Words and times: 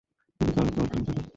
তিনি 0.41 0.51
কারারুদ্ধ 0.55 0.77
ও 0.77 0.83
অন্তরীণ 0.83 1.03
থাকেন। 1.07 1.25